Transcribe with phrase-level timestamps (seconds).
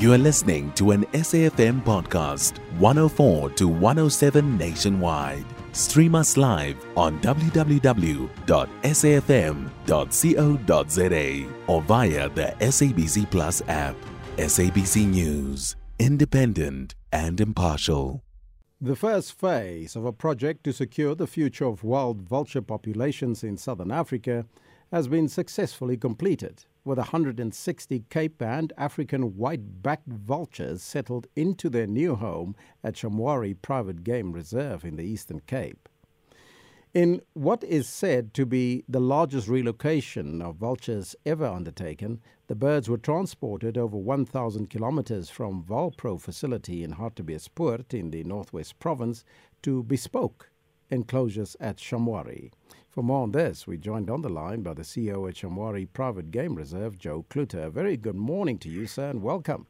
[0.00, 5.44] You are listening to an SAFM podcast, 104 to 107 nationwide.
[5.72, 7.74] Stream us live on www.safm.co.za
[11.66, 13.94] or via the SABC Plus app.
[14.38, 18.22] SABC News, independent and impartial.
[18.80, 23.58] The first phase of a project to secure the future of wild vulture populations in
[23.58, 24.46] southern Africa
[24.92, 32.16] has been successfully completed, with 160 Cape and African white-backed vultures settled into their new
[32.16, 35.88] home at Shamwari Private Game Reserve in the Eastern Cape.
[36.92, 42.88] In what is said to be the largest relocation of vultures ever undertaken, the birds
[42.88, 49.24] were transported over 1,000 kilometers from VulPro facility in Hartbeespoort in the Northwest Province
[49.62, 50.50] to bespoke
[50.90, 52.50] enclosures at Shamwari.
[52.90, 56.32] For more on this, we joined on the line by the CEO at Shamwari Private
[56.32, 57.70] Game Reserve, Joe Cloete.
[57.70, 59.68] Very good morning to you, sir, and welcome.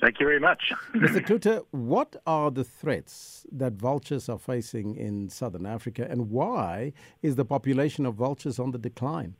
[0.00, 0.72] Thank you very much.
[0.94, 1.24] Mr.
[1.24, 7.36] Cloete, what are the threats that vultures are facing in southern Africa, and why is
[7.36, 9.36] the population of vultures on the decline?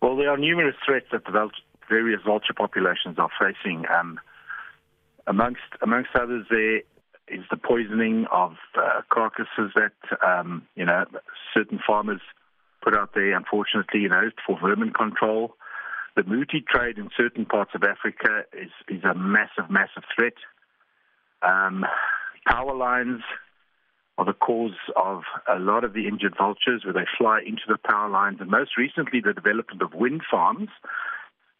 [0.00, 1.50] Well, there are numerous threats that the
[1.90, 3.84] various vulture populations are facing.
[3.94, 4.18] Um,
[5.26, 6.80] amongst amongst others, there
[7.32, 9.92] is the poisoning of uh, carcasses that
[10.26, 11.04] um, you know
[11.54, 12.20] certain farmers
[12.82, 13.36] put out there.
[13.36, 15.54] Unfortunately, you know, for vermin control.
[16.14, 20.34] The muti trade in certain parts of Africa is, is a massive, massive threat.
[21.40, 21.86] Um,
[22.46, 23.22] power lines
[24.18, 27.78] are the cause of a lot of the injured vultures where they fly into the
[27.78, 28.38] power lines.
[28.40, 30.68] And most recently, the development of wind farms,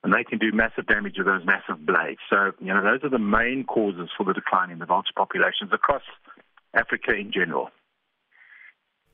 [0.02, 2.20] and they can do massive damage with those massive blades.
[2.28, 5.72] So, you know, those are the main causes for the decline in the vulture populations
[5.72, 6.02] across
[6.74, 7.70] Africa in general.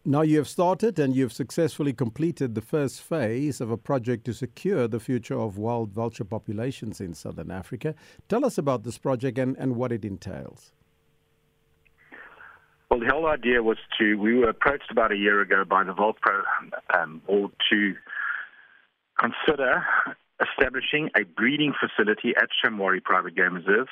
[0.04, 4.32] Now you have started and you've successfully completed the first phase of a project to
[4.32, 7.94] secure the future of wild vulture populations in southern Africa.
[8.28, 10.72] Tell us about this project and, and what it entails.
[12.90, 15.92] Well, the whole idea was to, we were approached about a year ago by the
[15.92, 16.42] VulPro
[16.96, 17.94] um, board to
[19.20, 19.84] consider
[20.40, 23.88] establishing a breeding facility at Shamwari Private Game Reserve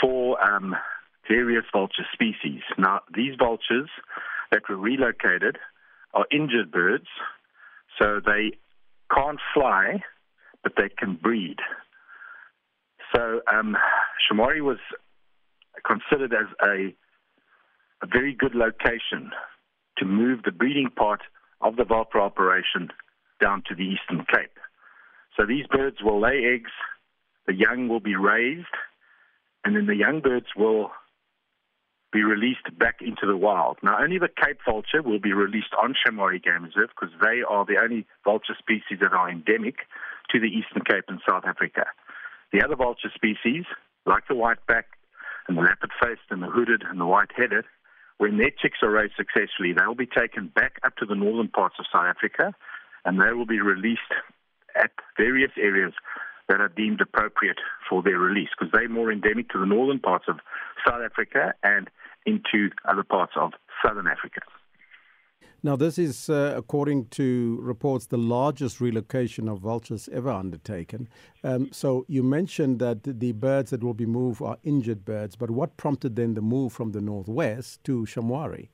[0.00, 0.76] for um,
[1.28, 2.60] various vulture species.
[2.76, 3.88] Now, these vultures
[4.50, 5.58] that were relocated
[6.14, 7.06] are injured birds,
[8.00, 8.52] so they
[9.14, 10.02] can't fly,
[10.62, 11.56] but they can breed.
[13.14, 13.76] So um,
[14.30, 14.78] Shamwari was
[15.86, 16.94] considered as a,
[18.02, 19.30] a very good location
[19.98, 21.20] to move the breeding part
[21.60, 22.88] of the vulture operation
[23.40, 24.58] down to the Eastern Cape.
[25.38, 26.70] So these birds will lay eggs,
[27.46, 28.66] the young will be raised,
[29.64, 30.90] and then the young birds will
[32.12, 33.76] be released back into the wild.
[33.82, 37.64] Now, only the Cape vulture will be released on Shamwari Game Reserve because they are
[37.64, 39.86] the only vulture species that are endemic
[40.30, 41.84] to the Eastern Cape in South Africa.
[42.52, 43.64] The other vulture species,
[44.06, 44.86] like the whiteback
[45.46, 47.64] and the lappet-faced and the hooded and the white-headed,
[48.16, 51.48] when their chicks are raised successfully, they will be taken back up to the northern
[51.48, 52.54] parts of South Africa
[53.04, 54.00] and they will be released
[55.18, 55.92] various areas
[56.48, 57.58] that are deemed appropriate
[57.88, 60.36] for their release because they're more endemic to the northern parts of
[60.86, 61.90] South Africa and
[62.24, 63.52] into other parts of
[63.84, 64.40] southern Africa.
[65.60, 71.08] Now, this is, uh, according to reports, the largest relocation of vultures ever undertaken.
[71.42, 75.50] Um, so, you mentioned that the birds that will be moved are injured birds, but
[75.50, 78.68] what prompted then the move from the northwest to Shamwari?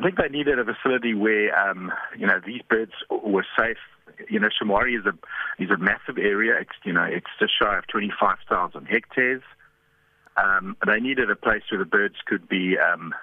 [0.00, 3.76] I think they needed a facility where, um, you know, these birds were safe.
[4.30, 5.12] You know, Shamwari is a
[5.62, 6.54] is a massive area.
[6.58, 9.42] It's you know, it's just shy of twenty five thousand hectares.
[10.38, 13.14] Um, they needed a place where the birds could be um,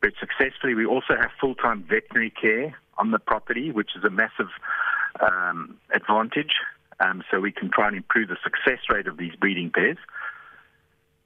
[0.00, 0.74] bred successfully.
[0.74, 4.50] We also have full-time veterinary care on the property, which is a massive
[5.20, 6.54] um, advantage.
[6.98, 9.98] Um, so we can try and improve the success rate of these breeding pairs.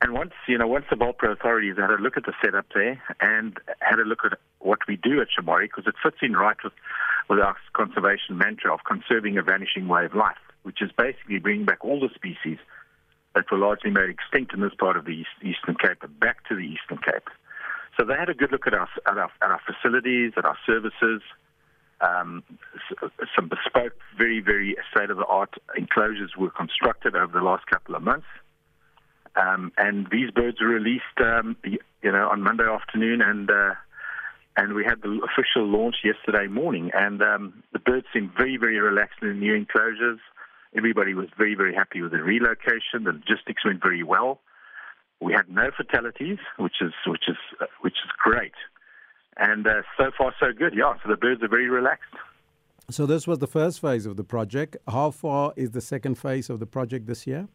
[0.00, 3.02] And once, you know, once the VulPro authorities had a look at the setup there
[3.20, 6.56] and had a look at what we do at Shamwari, because it fits in right
[6.62, 6.72] with,
[7.28, 11.64] with our conservation mantra of conserving a vanishing way of life, which is basically bringing
[11.64, 12.58] back all the species
[13.34, 16.54] that were largely made extinct in this part of the East, Eastern Cape back to
[16.54, 17.28] the Eastern Cape.
[17.98, 20.58] So they had a good look at our, at our, at our facilities, at our
[20.66, 21.22] services,
[22.00, 22.42] um,
[23.34, 28.26] some bespoke, very, very state-of-the-art enclosures were constructed over the last couple of months.
[29.36, 33.74] Um, and these birds were released, um, you know, on Monday afternoon, and uh,
[34.56, 36.90] and we had the official launch yesterday morning.
[36.94, 40.20] And um, the birds seemed very, very relaxed in the new enclosures.
[40.76, 43.04] Everybody was very, very happy with the relocation.
[43.04, 44.40] The logistics went very well.
[45.20, 48.54] We had no fatalities, which is which is uh, which is great.
[49.36, 50.74] And uh, so far, so good.
[50.76, 52.14] Yeah, so the birds are very relaxed.
[52.90, 54.76] So this was the first phase of the project.
[54.86, 57.48] How far is the second phase of the project this year?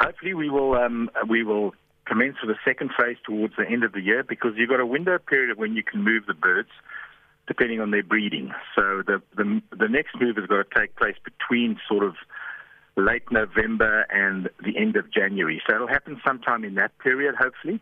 [0.00, 1.74] Hopefully, we will um, we will
[2.06, 4.86] commence with the second phase towards the end of the year because you've got a
[4.86, 6.70] window period when you can move the birds,
[7.46, 8.52] depending on their breeding.
[8.74, 12.14] So the the, the next move has got to take place between sort of
[12.96, 15.62] late November and the end of January.
[15.68, 17.80] So it'll happen sometime in that period, hopefully.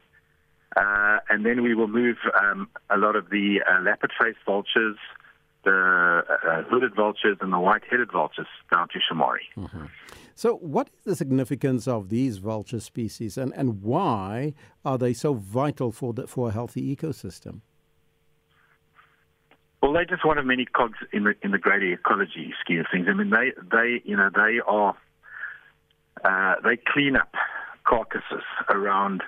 [0.76, 4.98] Uh, and then we will move um, a lot of the uh, lappet-faced vultures,
[5.66, 9.46] the uh, hooded vultures, and the white-headed vultures down to Shamwari.
[9.56, 9.86] Mm-hmm.
[10.34, 14.54] So, what is the significance of these vulture species, and, and why
[14.84, 17.60] are they so vital for the, for a healthy ecosystem?
[19.82, 22.86] Well, they're just one of many cogs in the in the greater ecology scheme of
[22.90, 23.06] things.
[23.08, 24.96] I mean, they they you know they are
[26.24, 27.34] uh, they clean up
[27.84, 29.22] carcasses around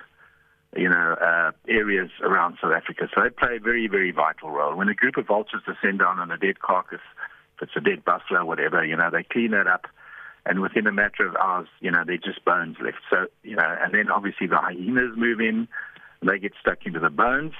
[0.75, 3.07] you know uh, areas around South Africa.
[3.13, 4.75] So they play a very very vital role.
[4.75, 7.01] When a group of vultures descend down on a dead carcass,
[7.57, 9.87] if it's a dead buffalo, whatever, you know, they clean that up
[10.45, 12.97] and within a matter of hours, you know, they're just bones left.
[13.09, 15.67] So, you know, and then obviously the hyenas move in,
[16.21, 17.53] they get stuck into the bones.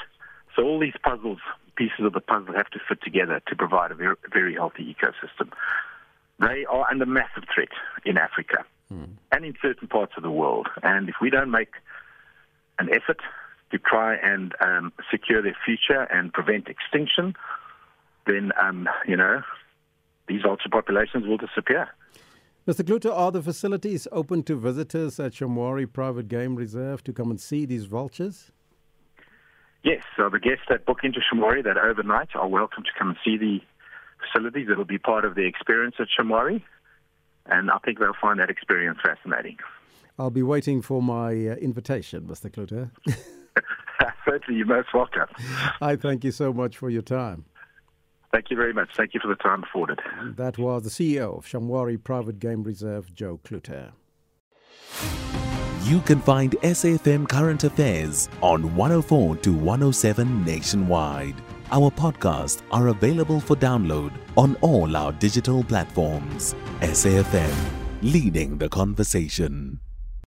[0.55, 1.39] So all these puzzles,
[1.75, 5.51] pieces of the puzzle have to fit together to provide a very, very healthy ecosystem.
[6.39, 7.69] They are under massive threat
[8.05, 9.03] in Africa hmm.
[9.31, 10.67] and in certain parts of the world.
[10.81, 11.73] And if we don't make
[12.79, 13.19] an effort
[13.71, 17.35] to try and um, secure their future and prevent extinction,
[18.25, 19.41] then, um, you know,
[20.27, 21.89] these vulture populations will disappear.
[22.67, 22.85] Mr.
[22.85, 27.39] Cloete, are the facilities open to visitors at Shamwari Private Game Reserve to come and
[27.39, 28.51] see these vultures?
[29.83, 33.17] Yes, so the guests that book into Shamwari that overnight are welcome to come and
[33.23, 33.59] see the
[34.21, 34.67] facilities.
[34.69, 36.61] It'll be part of the experience at Shamwari,
[37.45, 39.57] and I think they'll find that experience fascinating.
[40.19, 42.51] I'll be waiting for my uh, invitation, Mr.
[42.51, 42.91] Cloete.
[44.25, 45.27] Certainly, you're most welcome.
[45.81, 47.45] I thank you so much for your time.
[48.33, 48.89] Thank you very much.
[48.95, 49.99] Thank you for the time afforded.
[50.35, 53.91] That was the CEO of Shamwari Private Game Reserve, Joe Cloete.
[55.85, 61.35] You can find SAFM Current Affairs on 104 to 107 nationwide.
[61.71, 66.53] Our podcasts are available for download on all our digital platforms.
[66.81, 67.55] SAFM,
[68.01, 69.79] leading the conversation.